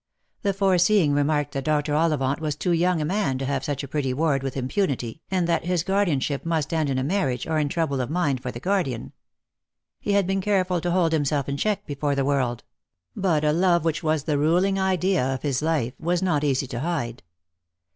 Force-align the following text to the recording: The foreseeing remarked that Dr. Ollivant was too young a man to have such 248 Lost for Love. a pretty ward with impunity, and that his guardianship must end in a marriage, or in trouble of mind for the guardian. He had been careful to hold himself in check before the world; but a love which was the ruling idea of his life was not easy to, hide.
The 0.41 0.51
foreseeing 0.51 1.13
remarked 1.13 1.51
that 1.51 1.65
Dr. 1.65 1.93
Ollivant 1.93 2.39
was 2.39 2.55
too 2.55 2.71
young 2.71 2.99
a 3.01 3.05
man 3.05 3.37
to 3.37 3.45
have 3.45 3.63
such 3.63 3.81
248 3.81 3.83
Lost 3.83 3.83
for 3.85 3.85
Love. 3.85 3.89
a 3.91 3.91
pretty 3.91 4.13
ward 4.15 4.43
with 4.43 4.57
impunity, 4.57 5.21
and 5.29 5.47
that 5.47 5.65
his 5.65 5.83
guardianship 5.83 6.43
must 6.43 6.73
end 6.73 6.89
in 6.89 6.97
a 6.97 7.03
marriage, 7.03 7.45
or 7.45 7.59
in 7.59 7.69
trouble 7.69 8.01
of 8.01 8.09
mind 8.09 8.41
for 8.41 8.49
the 8.51 8.59
guardian. 8.59 9.13
He 9.99 10.13
had 10.13 10.25
been 10.25 10.41
careful 10.41 10.81
to 10.81 10.89
hold 10.89 11.11
himself 11.11 11.47
in 11.47 11.55
check 11.57 11.85
before 11.85 12.15
the 12.15 12.25
world; 12.25 12.63
but 13.15 13.43
a 13.43 13.53
love 13.53 13.85
which 13.85 14.01
was 14.01 14.23
the 14.23 14.39
ruling 14.39 14.79
idea 14.79 15.23
of 15.23 15.43
his 15.43 15.61
life 15.61 15.93
was 15.99 16.23
not 16.23 16.43
easy 16.43 16.65
to, 16.65 16.79
hide. 16.79 17.21